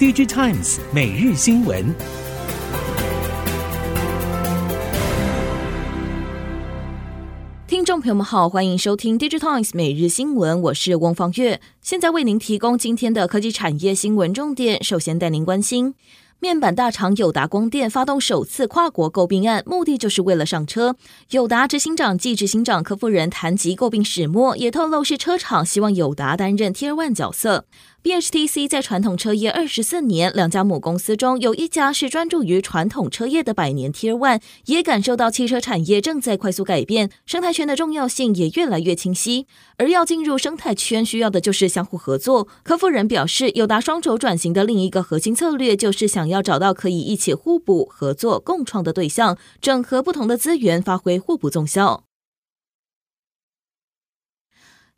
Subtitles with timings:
[0.00, 1.94] DigiTimes 每日新闻。
[7.66, 14.82] 听众朋友们好，欢迎收听 DigiTimes 每日新闻，我是翁方月，现在为您提供今天的科技产业新闻重点。
[14.82, 15.94] 首先带您关心。
[16.42, 20.96] 面板大厂友达光电发动首次跨国购并案，目的就是为了上车。
[21.32, 27.66] 友达执行长暨执行长柯夫人谈及购并始末，也透露是车厂希望友达担任 Tier One 角色。
[28.02, 39.46] BHTC 在传统车业二十四年，两家母公司中有一家是专注于传统车业的百年 Tier One，也感受到汽车产业正在快速改变，生态圈的重要性也越来越清晰。
[39.76, 42.48] 而要进入生态圈，需要的就是相互合作。
[42.62, 52.04] 柯夫人表示，友达双轴转型的另一个核心策略，就是想要找到可以一起互补、合作、共创的对象，整合不同的资源，发挥互补综效。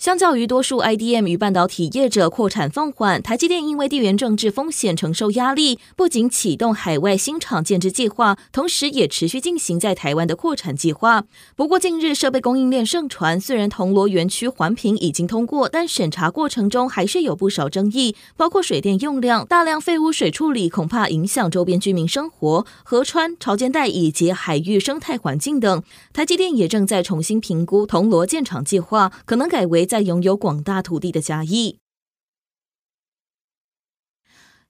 [0.00, 11.24] 相较于多数 IDM 与半导体业者扩产放缓，台积电因为地缘政治风险承受压力，不仅启动海外新厂建置计划，同时也持续进行在台湾的扩产计划。
[11.54, 25.82] 不过，近日设备供应链盛传，虽然铜锣园区环评已经通过，但审查过程中还是有不少争议，包括水电用量、大量废污水处理，恐怕影响周边居民生活、河川潮间带以及海域生态环境等。
[26.14, 29.86] 台积电也正在重新评估铜锣建厂计划，可能改为。
[29.90, 31.79] 在拥有广大土地的嘉义。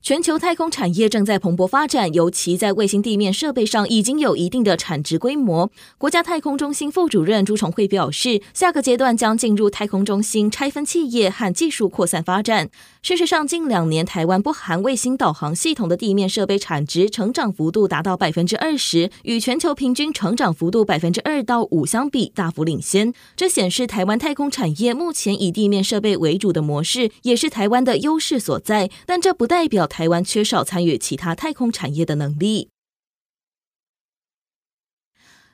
[0.02, 5.70] 全球太空产业正在蓬勃发展，尤其在卫星地面设备上已经有一定的产值规模。
[5.98, 12.70] 国家太空中心副主任朱崇慧表示，下个阶段将进入太空中心拆分企业和技术扩散发展。
[13.02, 23.12] 事实上，近两年台湾不含卫星导航系统的地面设备产值成长幅度达到百分之二十，与全球平均成长幅度百分之二到五相比，大幅领先。
[23.36, 28.90] 这显示台湾太空产业目前以地面设备为主的模式，也是台湾的优势所在。
[29.04, 32.70] 但这不代表台湾缺少参与其他太空产业的能力。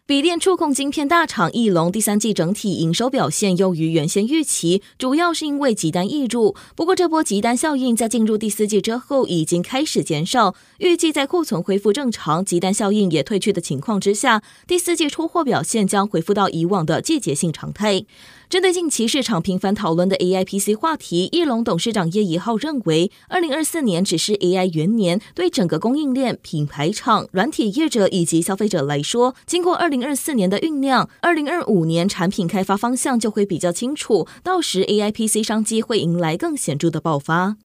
[0.09, 6.55] 笔电触控晶片大厂翼龙第三季整体营收表现优于原先预期，主要是因为急单挹注。
[6.77, 10.55] 不过，这波急单效应在进入第四季之后已经开始减少。
[10.79, 18.05] 预计在库存恢复正常、急单效应也退去的情况之下，第四季出货表现将恢复到以往的季节性常态。
[18.49, 37.57] 针对近期市场频繁讨论的 AI PC 话题，翼龙董事长叶怡浩认为，二零二四年只是 AI 元年，对整个供应链、品牌厂、软体业者以及消费者来说，经过二零二四年的酝酿，二零二五年产品开发方向就会比较清楚，到时 AI PC 商机会迎来更显著的爆发。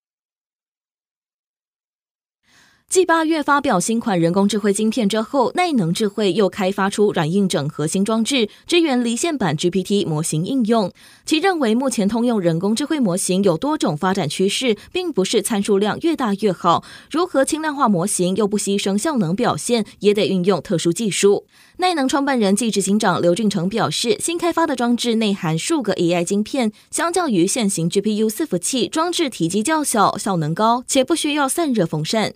[2.92, 10.92] 继八月发表新款人工智慧晶片之后，内能智慧又开发出软硬整合新装置，支援离线版 GPT 模型应用。
[11.26, 16.84] 其认为，目前通用人工智慧模型有多种发展趋势，并不是参数量越大越好。
[17.10, 21.46] 如何轻量化模型又不牺牲效能表现，也得运用特殊技术。
[21.78, 32.34] 内能创办人暨执行长刘俊成表示，新开发的装置内含数个 AI 晶片，相较于现行 GPU 伺服器，装置体积较小，效能高，且不需要散热风扇。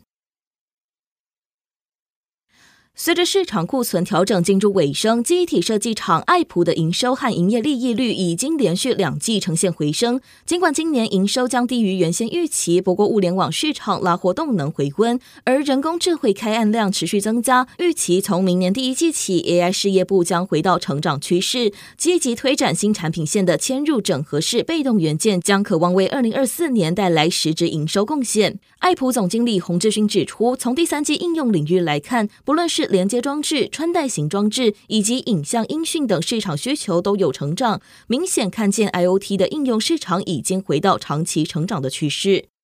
[2.97, 10.21] 随着市场库存调整进入尾声，机体设计厂爱普的营收和营业利益率已经连续两季呈现回升。
[10.45, 28.57] 尽管今年营收将低于原先预期，不过物联网市场拉货动能回温，而人工智慧开案量持续增加，预期从明年第一季起，AI 事业部将回到成长趋势，积极推展新产品线的嵌入整合式被动元件，将可望为二零二四年带来实质营收贡献。
[28.79, 42.54] 爱普总经理洪志勋指出，从第三季应用领域来看，不论是连接装置、穿戴型装置以及影像音讯等市场需求都有成长，明显看见 IoT 的应用市场已经回到长期成长的趋势。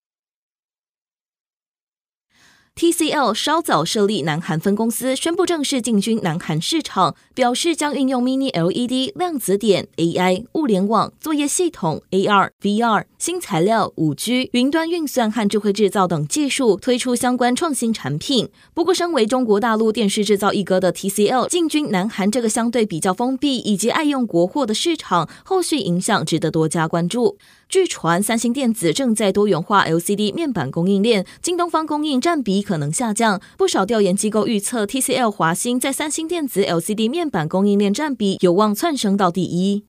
[2.74, 18.50] TCL 稍早设立南韩分公司，宣布正式进军南韩市场，表示将运用 Mini LED、量子点、AI、物联网、作业系统、AR、VR、新材料、五 G、云端运算和智慧制造等技术，推出相关创新产品。
[18.74, 27.38] 不过，身为中国大陆电视制造一哥的 TCL 进军南韩这个相对比较封闭以及爱用国货的市场，后续影响值得多加关注。
[27.72, 33.40] 据传，三星电子正在多元化 LCD 面板供应链，京东方供应占比可能下降。
[33.58, 39.86] 不少调研机构预测，TCL 华星在三星电子 LCD 面板供应链占比有望窜升到第一。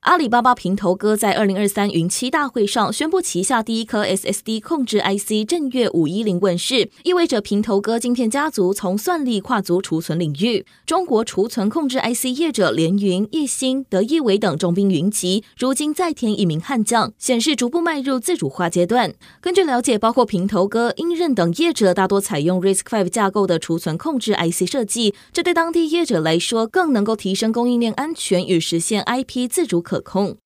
[0.00, 10.64] 阿里巴巴平头哥在二零二三云栖大会上宣布，旗下第一颗 SSD 控制 IC 正月五一零问世，意味着平头哥晶片家族从算力跨足储存领域。
[10.84, 19.12] 中国储存控制 IC 业者联云、亿芯、德意伟等重兵云集，如今再添一名悍将，显示逐步迈入自主化阶段。
[19.40, 30.00] 根据了解，包括平头哥、英韧等业者大多采用 RISC-V 架构的储存控制 IC 设计，这对当地业者来说更能够提升供应链安全与实现 IP 自主可。
[30.00, 30.38] 控。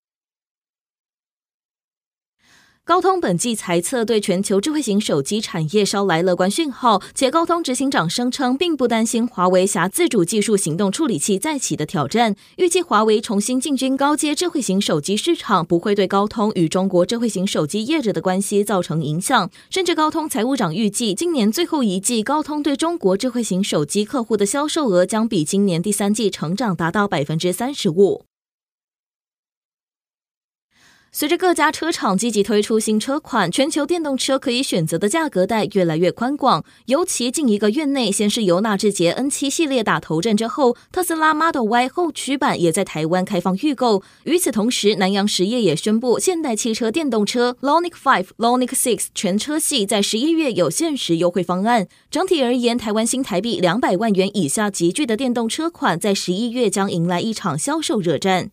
[2.83, 12.35] 高通本季财测对全球智慧型手机产业捎来乐观讯号，且高通执行长声称，并不担心华为挟自主技术行动处理器再起的挑战。
[12.57, 19.49] 预计华为重新进军高阶智慧型手机市场，不会对高通与中国智慧型手机业者的关系造成影响。
[19.71, 28.30] 甚至高通财务长预计，今年最后一季高通对中国智慧型手机客户的销售额将比今年第三季成长达到百分之三十五。
[31.13, 36.65] 随着各家车厂积极推出新车款，全球电动车可以选择的价格带越来越宽广。
[36.87, 44.05] 尤其近一个月内，先是由纳智捷 N7 系列打头阵之后，特斯拉 Model Y 后驱版也在台湾开放预购。
[44.23, 51.89] 与此同时，南阳实业也宣布，现代汽车电动车 Lonic Five、Lonic Six 全车系在十一月有限时优惠方案。
[52.09, 58.53] 整体而言，台湾新台币两百万元以下级距的电动车款，在十一月将迎来一场销售热战。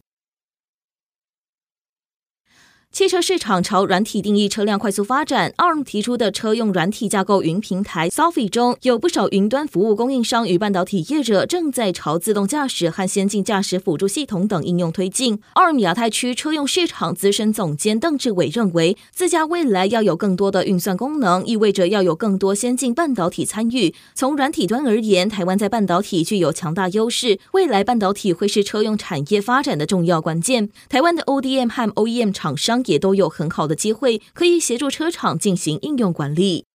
[2.89, 15.39] 汽车市场朝软体定义车辆快速发展，ARM 提出的车用软体架构云平台 Sophie 中有不少云端服务供应商与半导体业者正在朝自动驾驶和先进驾驶辅助系统等应用推进。
[15.53, 23.93] ARM 亚太区车用市场资深总监邓志伟认为，自家未来要有更多的运算功能，意味着要有更多先进半导体参与。
[24.15, 30.69] 从软体端而言，台湾在半导体具有强大优势，未来半导体会是车用产业发展的重要关键。
[30.89, 32.76] 台湾的 ODM 和 OEM 厂商。
[32.85, 36.65] 也都有很好的机会，可以协助车厂进行应用管理。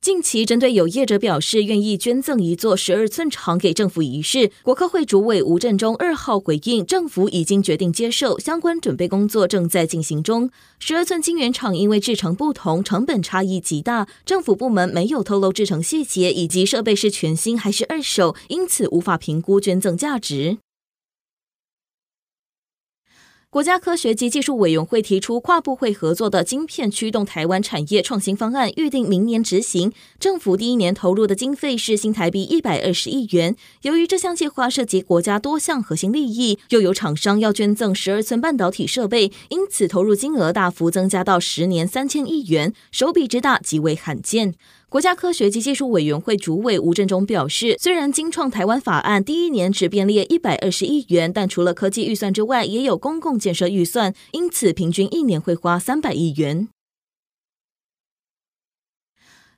[0.00, 10.50] 近期，针对有业者表示愿意捐赠一座十二寸厂给政府一事，国科会主委吴振中二号回应，政府已经决定接受，相关准备工作正在进行中。
[10.78, 20.58] 十二寸晶圆厂因为制成不同，成本差异极大，政府部门没有透露制成细节以及设备是全新还是二手，因此无法评估捐赠价值。
[23.54, 29.92] 国家科学及技术委员会提出跨部会合作的晶片驱动台湾产业创新方案，预定明年执行。
[30.18, 33.54] 政府第一年投入的经费是新台币一百二十亿元。
[33.82, 44.54] 由于这项计划涉及国家多项核心利益，又有厂商要捐赠十二寸半导体设备，因此投入金额大幅增加到十年三千亿元，手笔之大极为罕见。
[44.88, 56.68] 国家科学及技术委员会主委吴振中表示，虽然精创台湾法案第一年只编列一百二十亿元，但除了科技预算之外，也有公共建设预算，因此平均一年会花三百亿元。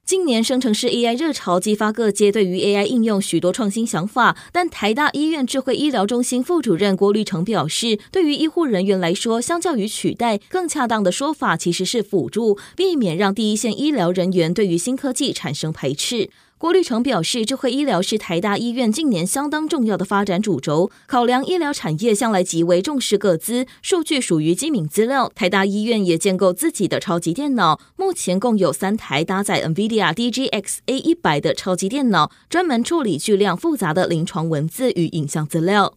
[0.07, 16.31] 今年生成式 AI 热潮激发各界对于 AI 应用许多创新想法，但台大医院智慧医疗中心副主任郭绿成表示，对于医护人员来说，相较于取代，更恰当的说法其实是辅助，避免让第一线医疗人员对于新科技产生排斥。
[16.59, 20.91] 郭绿成表示，智慧医疗是台大医院近年相当重要的发展主轴。
[21.07, 25.31] 考量医疗产业向来极为重视个资，数据属于机敏资料。
[25.35, 35.97] 台大医院也建构自己的超级电脑，目前共有三台搭载 NVIDIA DGX A100 的超级电脑，专门处理巨量复杂的临床文字与影像资料。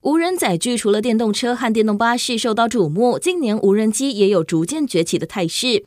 [0.00, 5.84] 无人载具除了电动车和电动巴士受到瞩目，近年无人机也有逐渐崛起的态势。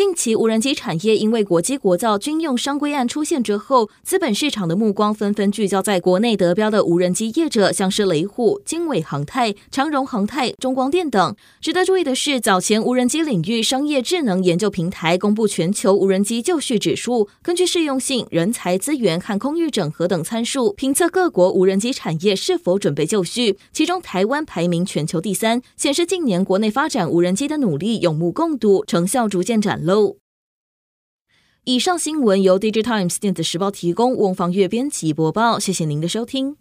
[0.00, 11.36] 近期无人机产业因为国机国造军用商规案出现之后，资本市场的目光纷纷聚焦在国内得标的无人机业者，像是雷虎、经纬航太、长荣航太、中光电等。
[11.60, 23.58] 值得注意的是，早前无人机领域商业智能研究平台公布全球无人机就绪指数，根据适用性、人才资源和空域整合等参数，评测各国无人机产业是否准备就绪。
[23.70, 29.89] 其中，台湾排名全球第三，显示近年国内发展无人机的努力有目共睹，成效逐渐展露。
[29.90, 30.18] 喽！
[31.64, 35.58] 以上新闻由《Digitimes 电子时报》提供，翁方月编辑播报。
[35.58, 36.56] 谢谢您的收听。